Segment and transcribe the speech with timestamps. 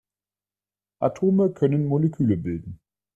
[0.99, 2.79] Atome können Moleküle bilden.